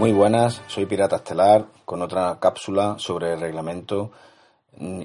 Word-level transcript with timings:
Muy 0.00 0.12
buenas, 0.12 0.62
soy 0.66 0.86
Pirata 0.86 1.16
Estelar 1.16 1.66
con 1.84 2.00
otra 2.00 2.38
cápsula 2.40 2.94
sobre 2.96 3.34
el 3.34 3.40
reglamento 3.42 4.10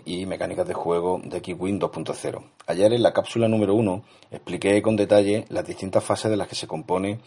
y 0.05 0.25
mecánicas 0.25 0.65
de 0.65 0.73
juego 0.73 1.19
de 1.21 1.39
X-Wing 1.39 1.81
2.0. 1.81 2.41
Ayer 2.65 2.93
en 2.93 3.03
la 3.03 3.11
cápsula 3.11 3.49
número 3.49 3.75
1 3.75 4.03
expliqué 4.31 4.81
con 4.81 4.95
detalle 4.95 5.43
las 5.49 5.67
distintas 5.67 6.01
fases 6.01 6.31
de 6.31 6.37
las 6.37 6.47
que 6.47 6.55
se 6.55 6.65
compone 6.65 7.19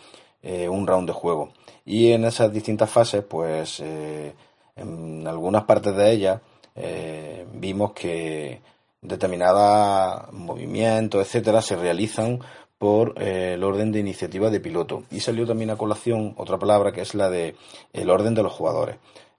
eh, 0.43 0.67
un 0.67 0.87
round 0.87 1.09
de 1.09 1.13
juego. 1.13 1.51
Y 1.85 2.13
en 2.13 2.25
esas 2.25 2.51
distintas 2.51 2.89
fases, 2.89 3.23
pues 3.23 3.81
eh, 3.81 4.33
en 4.75 5.27
algunas 5.29 5.65
partes 5.65 5.95
de 5.95 6.11
ellas 6.11 6.41
eh, 6.75 7.47
vimos 7.53 7.93
que 7.93 8.63
determinados 9.03 10.33
movimientos, 10.33 11.21
etcétera, 11.21 11.61
se 11.61 11.77
realizan 11.77 12.41
por 12.79 13.21
el 13.21 13.63
orden 13.65 13.93
de 13.93 14.01
iniciativa 14.01 14.51
de 14.51 14.61
piloto. 14.61 15.03
Y 15.11 15.21
salió 15.21 15.47
también 15.47 15.71
a 15.71 15.77
colación 15.77 16.35
otra 16.37 16.59
palabra 16.59 16.93
que 16.93 17.03
es 17.03 17.15
la 17.15 17.29
de 17.29 17.57
el 17.93 18.09
orden 18.09 18.35
de 18.35 18.43
los 18.43 18.53
jugadores. 18.53 18.97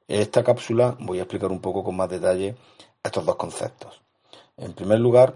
En 0.07 0.21
esta 0.21 0.43
cápsula 0.43 0.97
voy 0.99 1.19
a 1.19 1.23
explicar 1.23 1.51
un 1.51 1.61
poco 1.61 1.83
con 1.83 1.95
más 1.95 2.09
detalle 2.09 2.55
estos 3.03 3.25
dos 3.25 3.35
conceptos. 3.35 4.01
En 4.57 4.73
primer 4.73 4.99
lugar, 4.99 5.35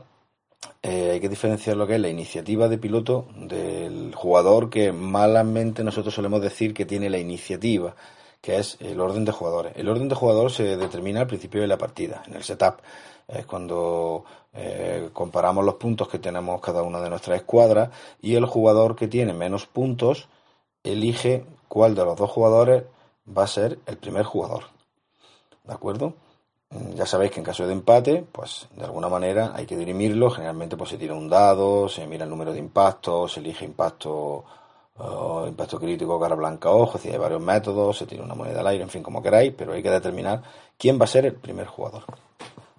eh, 0.82 1.12
hay 1.12 1.20
que 1.20 1.30
diferenciar 1.30 1.78
lo 1.78 1.88
que 1.88 1.96
es 1.96 2.02
la 2.02 2.10
iniciativa 2.10 2.68
de 2.68 2.78
piloto 2.78 3.28
del 3.38 4.14
jugador 4.14 4.70
que 4.70 4.92
malamente 4.92 5.84
nosotros 5.84 6.14
solemos 6.14 6.42
decir 6.42 6.74
que 6.74 6.86
tiene 6.86 7.10
la 7.10 7.20
iniciativa, 7.20 7.96
que 8.44 8.58
es 8.58 8.76
el 8.82 9.00
orden 9.00 9.24
de 9.24 9.32
jugadores. 9.32 9.72
El 9.78 9.88
orden 9.88 10.10
de 10.10 10.16
jugadores 10.16 10.56
se 10.56 10.76
determina 10.76 11.22
al 11.22 11.28
principio 11.28 11.62
de 11.62 11.68
la 11.68 11.78
partida, 11.78 12.24
en 12.28 12.36
el 12.36 12.44
setup. 12.44 12.82
Es 13.26 13.46
cuando 13.46 14.26
eh, 14.52 15.12
comparamos 15.14 15.64
los 15.64 15.76
puntos 15.76 16.10
que 16.10 16.20
tenemos 16.20 16.60
cada 16.60 16.84
una 16.84 17.00
de 17.00 17.10
nuestras 17.10 17.38
escuadras 17.38 17.92
y 18.22 18.36
el 18.36 18.46
jugador 18.46 18.98
que 18.98 19.08
tiene 19.08 19.32
menos 19.32 19.66
puntos 19.66 20.28
elige 20.84 21.46
cuál 21.70 21.96
de 21.96 22.04
los 22.04 22.18
dos 22.18 22.30
jugadores 22.30 22.84
va 23.26 23.44
a 23.44 23.48
ser 23.48 23.80
el 23.86 23.96
primer 23.96 24.26
jugador. 24.26 24.66
¿De 25.64 25.74
acuerdo? 25.74 26.14
Mm, 26.70 26.96
ya 26.96 27.06
sabéis 27.06 27.32
que 27.32 27.40
en 27.40 27.46
caso 27.46 27.66
de 27.66 27.72
empate, 27.72 28.26
pues 28.30 28.68
de 28.76 28.84
alguna 28.84 29.08
manera 29.08 29.54
hay 29.56 29.66
que 29.66 29.78
dirimirlo. 29.78 30.30
Generalmente 30.30 30.76
pues 30.76 30.90
se 30.90 30.98
tira 30.98 31.14
un 31.14 31.30
dado, 31.30 31.88
se 31.88 32.06
mira 32.08 32.26
el 32.26 32.30
número 32.30 32.52
de 32.52 32.60
impactos, 32.60 33.32
se 33.32 33.40
elige 33.40 33.64
impacto, 33.64 34.44
uh, 34.98 35.48
impacto 35.48 35.80
crítico, 35.80 36.20
cara 36.20 36.36
blanca, 36.36 36.70
ojo, 36.70 37.00
hay 37.04 37.18
varios 37.18 37.42
métodos, 37.42 37.98
se 37.98 38.06
tira 38.06 38.24
una 38.24 38.36
moneda 38.36 38.62
al 38.62 38.68
aire, 38.68 38.84
en 38.84 38.90
fin, 38.90 39.04
como 39.04 39.22
queráis, 39.22 39.54
pero 39.58 39.74
hay 39.74 39.84
que 39.84 39.90
determinar 39.90 40.42
quién 40.78 41.00
va 41.00 41.06
a 41.06 41.08
ser 41.08 41.26
el 41.26 41.34
primer 41.34 41.68
jugador. 41.68 42.04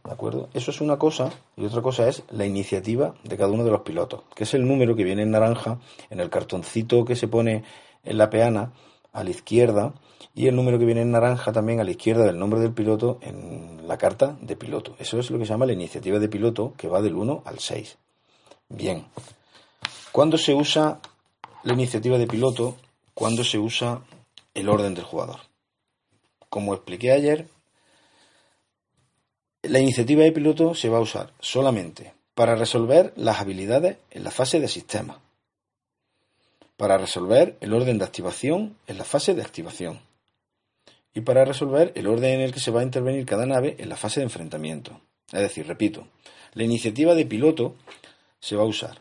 ¿De 0.05 0.13
acuerdo? 0.13 0.51
Eso 0.53 0.71
es 0.71 0.83
una 0.83 0.99
cosa 0.99 1.31
y 1.57 1.65
otra 1.65 1.81
cosa 1.81 2.07
es 2.09 2.25
la 2.31 2.45
iniciativa 2.45 3.15
de 3.25 3.37
cada 3.39 3.51
uno 3.51 3.65
de 3.65 3.71
los 3.71 3.81
pilotos, 3.81 4.21
que 4.35 4.45
es 4.45 4.53
el 4.53 4.69
número 4.69 4.95
que 4.95 5.03
viene 5.03 5.23
en 5.23 5.31
naranja 5.31 5.79
en 6.11 6.21
el 6.21 6.29
cartoncito 6.29 7.07
que 7.07 7.17
se 7.17 7.27
pone 7.27 7.65
en 8.05 8.19
la 8.19 8.29
peana 8.29 8.73
a 9.15 9.25
la 9.25 9.31
izquierda 9.31 9.95
y 10.35 10.49
el 10.49 10.57
número 10.57 10.79
que 10.79 10.85
viene 10.85 11.01
en 11.01 11.13
naranja 11.13 11.53
también 11.53 11.81
a 11.81 11.85
la 11.85 11.93
izquierda 11.93 12.25
del 12.25 12.39
nombre 12.39 12.61
del 12.61 12.73
piloto 12.73 13.19
en 13.23 13.89
la 13.89 13.97
carta 13.97 14.37
de 14.41 14.57
piloto. 14.57 14.95
Eso 14.99 15.19
es 15.19 15.31
lo 15.31 15.39
que 15.39 15.47
se 15.47 15.51
llama 15.53 15.65
la 15.65 15.73
iniciativa 15.73 16.19
de 16.19 16.29
piloto, 16.29 16.75
que 16.77 16.89
va 16.89 17.01
del 17.01 17.15
1 17.15 17.43
al 17.45 17.59
6. 17.59 17.97
Bien. 18.69 19.07
¿Cuándo 20.13 20.37
se 20.37 20.53
usa 20.53 21.01
la 21.65 21.73
iniciativa 21.73 22.19
de 22.19 22.27
piloto? 22.27 22.77
¿Cuándo 23.15 23.43
se 23.43 23.59
usa 23.59 24.03
el 24.53 24.69
orden 24.69 24.95
del 24.95 25.05
jugador? 25.05 25.41
Como 26.51 26.75
expliqué 26.75 27.13
ayer, 27.13 27.49
la 29.63 29.81
iniciativa 29.81 30.25
de 30.25 30.33
piloto 30.33 30.75
se 30.75 30.91
va 30.91 30.99
a 30.99 31.03
usar 31.03 31.33
solamente 31.41 32.13
para 32.35 32.55
resolver 32.55 33.15
las 33.17 33.41
habilidades 33.41 33.97
en 34.11 34.25
la 34.25 34.31
fase 34.31 34.61
de 34.61 34.69
sistema, 34.69 35.21
para 36.77 36.99
resolver 36.99 37.57
el 37.61 37.73
orden 37.73 37.99
de 37.99 38.05
activación 38.05 38.77
en 38.87 38.99
la 38.99 39.05
fase 39.05 39.35
de 39.35 39.43
activación 39.43 40.01
y 41.15 41.23
para 41.23 41.45
resolver 41.45 41.93
el 41.95 42.09
orden 42.09 42.35
en 42.35 42.41
el 42.43 42.53
que 42.53 42.61
se 42.61 42.73
va 42.73 42.81
a 42.81 42.85
intervenir 42.85 43.25
cada 43.25 43.47
nave 43.47 43.77
en 43.79 43.89
la 43.89 43.97
fase 43.97 44.21
de 44.21 44.25
enfrentamiento. 44.25 45.01
Es 45.33 45.41
decir, 45.41 45.67
repito, 45.67 46.09
la 46.53 46.65
iniciativa 46.65 47.15
de 47.15 47.25
piloto 47.25 47.77
se 48.39 48.57
va 48.57 48.65
a 48.65 48.67
usar 48.67 49.01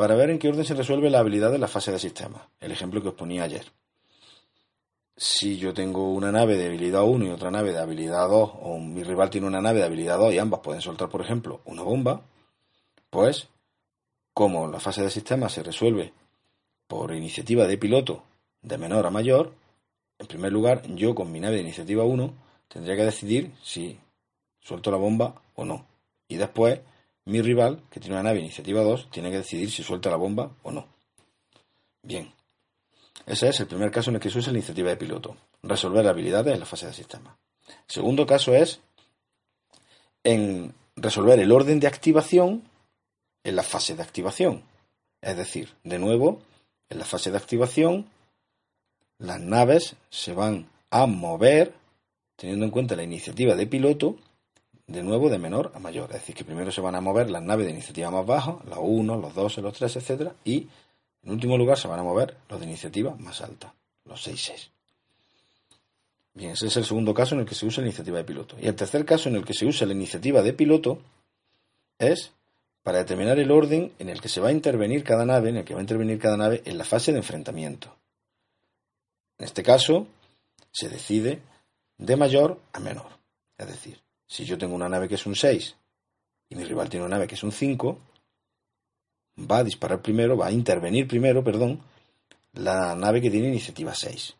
para 0.00 0.14
ver 0.14 0.30
en 0.30 0.38
qué 0.38 0.48
orden 0.48 0.64
se 0.64 0.72
resuelve 0.72 1.10
la 1.10 1.18
habilidad 1.18 1.52
de 1.52 1.58
la 1.58 1.68
fase 1.68 1.92
de 1.92 1.98
sistema, 1.98 2.48
el 2.58 2.72
ejemplo 2.72 3.02
que 3.02 3.08
os 3.08 3.14
ponía 3.14 3.42
ayer. 3.42 3.70
Si 5.14 5.58
yo 5.58 5.74
tengo 5.74 6.14
una 6.14 6.32
nave 6.32 6.56
de 6.56 6.68
habilidad 6.68 7.04
1 7.04 7.26
y 7.26 7.28
otra 7.28 7.50
nave 7.50 7.74
de 7.74 7.80
habilidad 7.80 8.26
2, 8.26 8.50
o 8.62 8.78
mi 8.78 9.02
rival 9.02 9.28
tiene 9.28 9.46
una 9.46 9.60
nave 9.60 9.80
de 9.80 9.84
habilidad 9.84 10.16
2 10.16 10.32
y 10.32 10.38
ambas 10.38 10.60
pueden 10.60 10.80
soltar, 10.80 11.10
por 11.10 11.20
ejemplo, 11.20 11.60
una 11.66 11.82
bomba, 11.82 12.22
pues 13.10 13.48
como 14.32 14.68
la 14.68 14.80
fase 14.80 15.02
de 15.02 15.10
sistema 15.10 15.50
se 15.50 15.62
resuelve 15.62 16.14
por 16.86 17.14
iniciativa 17.14 17.66
de 17.66 17.76
piloto 17.76 18.22
de 18.62 18.78
menor 18.78 19.04
a 19.04 19.10
mayor, 19.10 19.52
en 20.18 20.26
primer 20.26 20.50
lugar, 20.50 20.80
yo 20.94 21.14
con 21.14 21.30
mi 21.30 21.40
nave 21.40 21.56
de 21.56 21.62
iniciativa 21.64 22.04
1 22.04 22.32
tendría 22.68 22.96
que 22.96 23.04
decidir 23.04 23.52
si 23.62 24.00
suelto 24.60 24.90
la 24.90 24.96
bomba 24.96 25.42
o 25.56 25.66
no. 25.66 25.84
Y 26.26 26.38
después, 26.38 26.80
mi 27.30 27.40
rival, 27.40 27.82
que 27.90 28.00
tiene 28.00 28.16
una 28.16 28.24
nave 28.24 28.40
iniciativa 28.40 28.82
2, 28.82 29.10
tiene 29.10 29.30
que 29.30 29.38
decidir 29.38 29.70
si 29.70 29.82
suelta 29.82 30.10
la 30.10 30.16
bomba 30.16 30.50
o 30.62 30.70
no. 30.70 30.86
Bien. 32.02 32.32
Ese 33.26 33.48
es 33.48 33.60
el 33.60 33.66
primer 33.66 33.90
caso 33.90 34.10
en 34.10 34.16
el 34.16 34.22
que 34.22 34.30
se 34.30 34.38
usa 34.38 34.52
la 34.52 34.58
iniciativa 34.58 34.90
de 34.90 34.96
piloto. 34.96 35.36
Resolver 35.62 36.06
habilidades 36.06 36.54
en 36.54 36.60
la 36.60 36.66
fase 36.66 36.86
de 36.86 36.92
sistema. 36.92 37.38
Segundo 37.86 38.26
caso 38.26 38.54
es 38.54 38.80
en 40.24 40.74
resolver 40.96 41.38
el 41.38 41.52
orden 41.52 41.80
de 41.80 41.86
activación 41.86 42.64
en 43.44 43.56
la 43.56 43.62
fase 43.62 43.94
de 43.94 44.02
activación. 44.02 44.64
Es 45.20 45.36
decir, 45.36 45.74
de 45.84 45.98
nuevo, 45.98 46.40
en 46.88 46.98
la 46.98 47.04
fase 47.04 47.30
de 47.30 47.36
activación 47.36 48.10
las 49.18 49.38
naves 49.38 49.96
se 50.08 50.32
van 50.32 50.68
a 50.90 51.06
mover 51.06 51.74
teniendo 52.36 52.64
en 52.64 52.70
cuenta 52.70 52.96
la 52.96 53.02
iniciativa 53.02 53.54
de 53.54 53.66
piloto, 53.66 54.16
de 54.90 55.02
nuevo 55.04 55.30
de 55.30 55.38
menor 55.38 55.70
a 55.74 55.78
mayor. 55.78 56.10
Es 56.10 56.20
decir, 56.20 56.34
que 56.34 56.44
primero 56.44 56.72
se 56.72 56.80
van 56.80 56.96
a 56.96 57.00
mover 57.00 57.30
las 57.30 57.42
naves 57.42 57.66
de 57.66 57.72
iniciativa 57.72 58.10
más 58.10 58.26
baja, 58.26 58.58
los 58.68 58.78
1, 58.80 59.16
los 59.16 59.34
2, 59.34 59.58
los 59.58 59.74
3, 59.74 59.96
etcétera, 59.96 60.34
y 60.44 60.66
en 61.22 61.30
último 61.30 61.56
lugar 61.56 61.78
se 61.78 61.88
van 61.88 62.00
a 62.00 62.02
mover 62.02 62.36
los 62.48 62.58
de 62.58 62.66
iniciativa 62.66 63.14
más 63.16 63.40
alta, 63.40 63.72
los 64.04 64.26
6-6. 64.26 64.68
Bien, 66.34 66.50
ese 66.52 66.66
es 66.66 66.76
el 66.76 66.84
segundo 66.84 67.14
caso 67.14 67.34
en 67.34 67.42
el 67.42 67.46
que 67.46 67.54
se 67.54 67.66
usa 67.66 67.82
la 67.82 67.88
iniciativa 67.88 68.18
de 68.18 68.24
piloto. 68.24 68.56
Y 68.60 68.66
el 68.66 68.74
tercer 68.74 69.04
caso 69.04 69.28
en 69.28 69.36
el 69.36 69.44
que 69.44 69.54
se 69.54 69.66
usa 69.66 69.86
la 69.86 69.92
iniciativa 69.92 70.42
de 70.42 70.52
piloto 70.52 70.98
es 71.98 72.32
para 72.82 72.98
determinar 72.98 73.38
el 73.38 73.50
orden 73.50 73.92
en 73.98 74.08
el 74.08 74.20
que 74.20 74.28
se 74.28 74.40
va 74.40 74.48
a 74.48 74.52
intervenir 74.52 75.04
cada 75.04 75.24
nave, 75.24 75.50
en 75.50 75.58
el 75.58 75.64
que 75.64 75.74
va 75.74 75.80
a 75.80 75.82
intervenir 75.82 76.18
cada 76.18 76.36
nave 76.36 76.62
en 76.64 76.78
la 76.78 76.84
fase 76.84 77.12
de 77.12 77.18
enfrentamiento. 77.18 77.94
En 79.38 79.44
este 79.44 79.62
caso, 79.62 80.06
se 80.72 80.88
decide 80.88 81.40
de 81.98 82.16
mayor 82.16 82.60
a 82.72 82.80
menor. 82.80 83.08
Es 83.58 83.66
decir, 83.66 84.00
si 84.30 84.44
yo 84.44 84.56
tengo 84.56 84.76
una 84.76 84.88
nave 84.88 85.08
que 85.08 85.16
es 85.16 85.26
un 85.26 85.34
6 85.34 85.76
y 86.50 86.54
mi 86.54 86.62
rival 86.62 86.88
tiene 86.88 87.04
una 87.04 87.16
nave 87.16 87.26
que 87.26 87.34
es 87.34 87.42
un 87.42 87.50
5, 87.50 87.98
va 89.50 89.58
a 89.58 89.64
disparar 89.64 90.00
primero, 90.00 90.36
va 90.36 90.46
a 90.46 90.52
intervenir 90.52 91.08
primero, 91.08 91.42
perdón, 91.42 91.80
la 92.52 92.94
nave 92.94 93.20
que 93.20 93.30
tiene 93.30 93.48
iniciativa 93.48 93.92
6. 93.92 94.36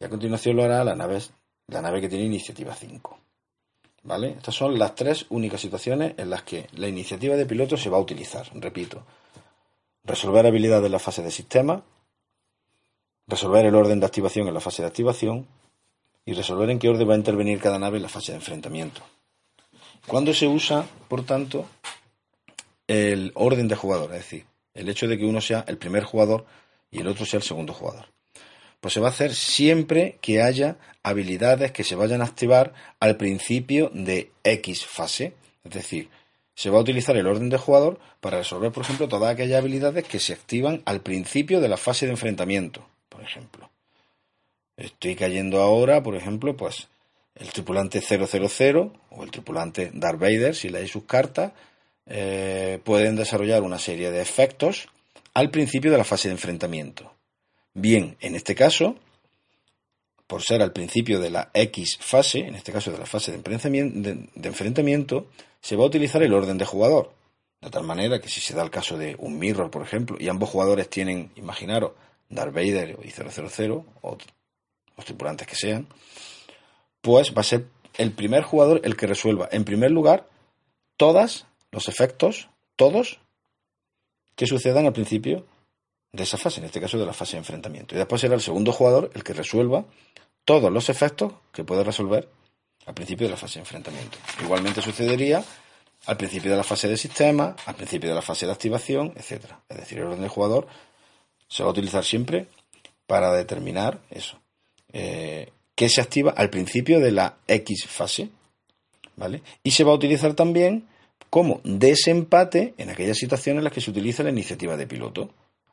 Y 0.00 0.04
a 0.04 0.08
continuación 0.08 0.56
lo 0.56 0.64
hará 0.64 0.82
la 0.82 0.96
nave, 0.96 1.20
la 1.68 1.80
nave 1.80 2.00
que 2.00 2.08
tiene 2.08 2.24
iniciativa 2.24 2.74
5. 2.74 3.18
¿Vale? 4.02 4.30
Estas 4.30 4.56
son 4.56 4.76
las 4.76 4.96
tres 4.96 5.24
únicas 5.28 5.60
situaciones 5.60 6.14
en 6.16 6.28
las 6.28 6.42
que 6.42 6.66
la 6.72 6.88
iniciativa 6.88 7.36
de 7.36 7.46
piloto 7.46 7.76
se 7.76 7.90
va 7.90 7.98
a 7.98 8.00
utilizar. 8.00 8.50
Repito, 8.54 9.04
resolver 10.02 10.46
habilidades 10.46 10.86
en 10.86 10.92
la 10.92 10.98
fase 10.98 11.22
de 11.22 11.30
sistema, 11.30 11.84
resolver 13.28 13.66
el 13.66 13.74
orden 13.76 14.00
de 14.00 14.06
activación 14.06 14.48
en 14.48 14.54
la 14.54 14.60
fase 14.60 14.82
de 14.82 14.88
activación 14.88 15.46
y 16.24 16.32
resolver 16.32 16.70
en 16.70 16.78
qué 16.78 16.88
orden 16.88 17.08
va 17.08 17.14
a 17.14 17.18
intervenir 17.18 17.58
cada 17.60 17.78
nave 17.78 17.96
en 17.96 18.02
la 18.02 18.08
fase 18.08 18.32
de 18.32 18.38
enfrentamiento. 18.38 19.02
¿Cuándo 20.06 20.32
se 20.32 20.46
usa, 20.46 20.86
por 21.08 21.24
tanto, 21.24 21.66
el 22.86 23.32
orden 23.34 23.68
de 23.68 23.76
jugador? 23.76 24.12
Es 24.12 24.18
decir, 24.18 24.46
el 24.74 24.88
hecho 24.88 25.08
de 25.08 25.18
que 25.18 25.24
uno 25.24 25.40
sea 25.40 25.64
el 25.68 25.78
primer 25.78 26.04
jugador 26.04 26.46
y 26.90 27.00
el 27.00 27.06
otro 27.06 27.26
sea 27.26 27.38
el 27.38 27.44
segundo 27.44 27.72
jugador. 27.72 28.06
Pues 28.80 28.94
se 28.94 29.00
va 29.00 29.08
a 29.08 29.10
hacer 29.10 29.34
siempre 29.34 30.18
que 30.22 30.42
haya 30.42 30.78
habilidades 31.02 31.72
que 31.72 31.84
se 31.84 31.96
vayan 31.96 32.22
a 32.22 32.24
activar 32.24 32.72
al 32.98 33.16
principio 33.16 33.90
de 33.92 34.30
X 34.42 34.86
fase. 34.86 35.34
Es 35.64 35.72
decir, 35.72 36.08
se 36.54 36.70
va 36.70 36.78
a 36.78 36.82
utilizar 36.82 37.16
el 37.16 37.26
orden 37.26 37.50
de 37.50 37.58
jugador 37.58 38.00
para 38.20 38.38
resolver, 38.38 38.72
por 38.72 38.84
ejemplo, 38.84 39.08
todas 39.08 39.32
aquellas 39.32 39.58
habilidades 39.58 40.04
que 40.04 40.18
se 40.18 40.32
activan 40.32 40.82
al 40.86 41.00
principio 41.00 41.60
de 41.60 41.68
la 41.68 41.76
fase 41.76 42.06
de 42.06 42.12
enfrentamiento 42.12 42.86
por 43.10 43.28
ejemplo. 43.28 43.70
Estoy 44.80 45.14
cayendo 45.14 45.60
ahora, 45.60 46.02
por 46.02 46.16
ejemplo, 46.16 46.56
pues 46.56 46.88
el 47.34 47.52
tripulante 47.52 48.00
000 48.00 48.92
o 49.10 49.22
el 49.22 49.30
tripulante 49.30 49.90
Darth 49.92 50.18
Vader, 50.18 50.54
si 50.54 50.70
leéis 50.70 50.90
sus 50.90 51.04
cartas, 51.04 51.52
eh, 52.06 52.80
pueden 52.82 53.14
desarrollar 53.14 53.62
una 53.62 53.78
serie 53.78 54.10
de 54.10 54.22
efectos 54.22 54.88
al 55.34 55.50
principio 55.50 55.90
de 55.92 55.98
la 55.98 56.04
fase 56.04 56.28
de 56.28 56.32
enfrentamiento. 56.32 57.12
Bien, 57.74 58.16
en 58.20 58.34
este 58.34 58.54
caso, 58.54 58.96
por 60.26 60.42
ser 60.42 60.62
al 60.62 60.72
principio 60.72 61.20
de 61.20 61.30
la 61.30 61.50
X 61.52 61.98
fase, 62.00 62.38
en 62.38 62.54
este 62.54 62.72
caso 62.72 62.90
de 62.90 62.98
la 62.98 63.06
fase 63.06 63.32
de 63.32 63.36
enfrentamiento, 64.48 65.26
se 65.60 65.76
va 65.76 65.84
a 65.84 65.88
utilizar 65.88 66.22
el 66.22 66.32
orden 66.32 66.56
de 66.56 66.64
jugador. 66.64 67.12
De 67.60 67.68
tal 67.68 67.84
manera 67.84 68.18
que 68.18 68.30
si 68.30 68.40
se 68.40 68.54
da 68.54 68.62
el 68.62 68.70
caso 68.70 68.96
de 68.96 69.14
un 69.18 69.38
mirror, 69.38 69.70
por 69.70 69.82
ejemplo, 69.82 70.16
y 70.18 70.30
ambos 70.30 70.48
jugadores 70.48 70.88
tienen, 70.88 71.30
imaginaros, 71.36 71.92
Darth 72.30 72.54
Vader 72.54 72.98
y 73.04 73.10
000 73.10 73.84
o, 74.00 74.16
los 75.00 75.06
tripulantes 75.06 75.46
que 75.46 75.56
sean, 75.56 75.86
pues 77.00 77.34
va 77.34 77.40
a 77.40 77.44
ser 77.44 77.66
el 77.96 78.12
primer 78.12 78.42
jugador 78.42 78.80
el 78.84 78.96
que 78.96 79.06
resuelva, 79.06 79.48
en 79.50 79.64
primer 79.64 79.90
lugar, 79.90 80.28
todos 80.96 81.46
los 81.70 81.88
efectos, 81.88 82.48
todos, 82.76 83.20
que 84.36 84.46
sucedan 84.46 84.86
al 84.86 84.92
principio 84.92 85.46
de 86.12 86.22
esa 86.22 86.36
fase, 86.36 86.60
en 86.60 86.66
este 86.66 86.80
caso 86.80 86.98
de 86.98 87.06
la 87.06 87.12
fase 87.12 87.32
de 87.32 87.38
enfrentamiento. 87.38 87.94
Y 87.94 87.98
después 87.98 88.20
será 88.20 88.34
el 88.34 88.40
segundo 88.40 88.72
jugador 88.72 89.10
el 89.14 89.22
que 89.22 89.32
resuelva 89.32 89.84
todos 90.44 90.72
los 90.72 90.88
efectos 90.88 91.32
que 91.52 91.64
puede 91.64 91.84
resolver 91.84 92.28
al 92.86 92.94
principio 92.94 93.26
de 93.26 93.32
la 93.32 93.36
fase 93.36 93.54
de 93.54 93.60
enfrentamiento. 93.60 94.18
Igualmente 94.42 94.82
sucedería 94.82 95.44
al 96.06 96.16
principio 96.16 96.50
de 96.50 96.56
la 96.56 96.64
fase 96.64 96.88
de 96.88 96.96
sistema, 96.96 97.54
al 97.66 97.74
principio 97.74 98.08
de 98.08 98.14
la 98.14 98.22
fase 98.22 98.46
de 98.46 98.52
activación, 98.52 99.12
etc. 99.16 99.44
Es 99.68 99.76
decir, 99.76 99.98
el 99.98 100.04
orden 100.04 100.20
del 100.20 100.30
jugador 100.30 100.66
se 101.48 101.62
va 101.62 101.68
a 101.68 101.72
utilizar 101.72 102.04
siempre 102.04 102.48
para 103.06 103.32
determinar 103.32 104.00
eso. 104.10 104.40
Eh, 104.92 105.50
que 105.80 105.88
se 105.88 106.02
activa 106.02 106.34
al 106.36 106.50
principio 106.50 107.00
de 107.00 107.10
la 107.10 107.38
X 107.46 107.86
fase, 107.86 108.28
¿vale? 109.16 109.42
Y 109.62 109.70
se 109.70 109.82
va 109.82 109.92
a 109.92 109.94
utilizar 109.94 110.34
también 110.34 110.86
como 111.30 111.62
desempate 111.64 112.74
en 112.76 112.90
aquellas 112.90 113.16
situaciones 113.16 113.60
en 113.60 113.64
las 113.64 113.72
que 113.72 113.80
se 113.80 113.90
utiliza 113.90 114.22
la 114.22 114.28
iniciativa 114.28 114.76
de 114.76 114.86
piloto. 114.86 115.30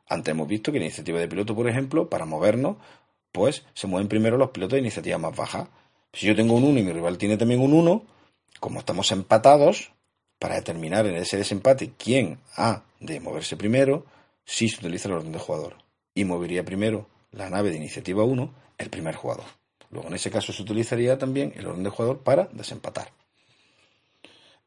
Antes 0.08 0.32
hemos 0.32 0.48
visto 0.48 0.72
que 0.72 0.78
la 0.78 0.86
iniciativa 0.86 1.18
de 1.18 1.28
piloto, 1.28 1.54
por 1.54 1.68
ejemplo, 1.68 2.08
para 2.08 2.24
movernos, 2.24 2.76
pues 3.32 3.64
se 3.74 3.86
mueven 3.86 4.08
primero 4.08 4.38
los 4.38 4.48
pilotos 4.48 4.76
de 4.76 4.80
iniciativa 4.80 5.18
más 5.18 5.36
baja. 5.36 5.68
Si 6.12 6.26
yo 6.26 6.34
tengo 6.34 6.54
un 6.54 6.64
1 6.64 6.80
y 6.80 6.84
mi 6.84 6.92
rival 6.92 7.18
tiene 7.18 7.36
también 7.36 7.60
un 7.60 7.74
1, 7.74 8.02
como 8.60 8.78
estamos 8.78 9.12
empatados, 9.12 9.92
para 10.38 10.54
determinar 10.54 11.04
en 11.06 11.16
ese 11.16 11.36
desempate 11.36 11.92
quién 11.98 12.38
ha 12.56 12.82
de 13.00 13.20
moverse 13.20 13.58
primero, 13.58 14.06
si 14.46 14.70
se 14.70 14.78
utiliza 14.78 15.08
el 15.08 15.16
orden 15.16 15.32
de 15.32 15.38
jugador. 15.38 15.76
Y 16.14 16.24
movería 16.24 16.64
primero 16.64 17.06
la 17.32 17.50
nave 17.50 17.70
de 17.70 17.76
iniciativa 17.76 18.24
1 18.24 18.54
el 18.78 18.90
primer 18.90 19.14
jugador. 19.14 19.44
Luego, 19.90 20.08
en 20.08 20.14
ese 20.14 20.30
caso, 20.30 20.52
se 20.52 20.62
utilizaría 20.62 21.18
también 21.18 21.52
el 21.56 21.66
orden 21.66 21.82
de 21.82 21.90
jugador 21.90 22.18
para 22.18 22.44
desempatar. 22.52 23.10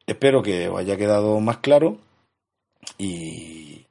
Espero 0.06 0.42
que 0.42 0.68
os 0.68 0.78
haya 0.78 0.96
quedado 0.96 1.38
más 1.40 1.58
claro 1.58 1.98
y, 2.98 3.86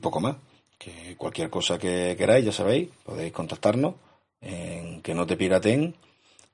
poco 0.00 0.20
más. 0.20 0.36
Que 0.78 1.14
cualquier 1.16 1.50
cosa 1.50 1.78
que 1.78 2.14
queráis, 2.16 2.44
ya 2.44 2.52
sabéis, 2.52 2.88
podéis 3.04 3.32
contactarnos 3.32 3.94
en 4.40 5.02
que 5.02 5.14
no 5.14 5.26
te 5.26 5.36
piraten 5.36 5.94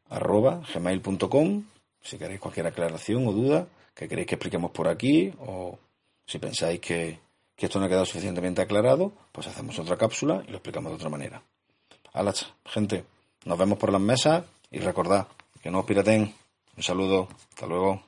arroba 0.08 0.62
gmail.com 0.72 1.64
si 2.02 2.18
queréis 2.18 2.40
cualquier 2.40 2.66
aclaración 2.66 3.26
o 3.26 3.32
duda 3.32 3.68
que 3.94 4.08
queréis 4.08 4.26
que 4.26 4.34
expliquemos 4.34 4.70
por 4.72 4.88
aquí 4.88 5.32
o 5.38 5.78
si 6.26 6.38
pensáis 6.38 6.80
que, 6.80 7.18
que 7.56 7.66
esto 7.66 7.78
no 7.78 7.86
ha 7.86 7.88
quedado 7.88 8.04
suficientemente 8.04 8.62
aclarado, 8.62 9.12
pues 9.32 9.46
hacemos 9.46 9.78
otra 9.78 9.96
cápsula 9.96 10.42
y 10.46 10.50
lo 10.50 10.58
explicamos 10.58 10.92
de 10.92 10.96
otra 10.96 11.08
manera. 11.08 11.42
Alas, 12.12 12.52
gente. 12.64 13.04
Nos 13.44 13.58
vemos 13.58 13.78
por 13.78 13.92
las 13.92 14.00
mesas 14.00 14.44
y 14.70 14.80
recordad 14.80 15.28
que 15.62 15.70
no 15.70 15.80
os 15.80 15.86
piraten. 15.86 16.34
Un 16.76 16.82
saludo. 16.82 17.28
Hasta 17.50 17.66
luego. 17.66 18.02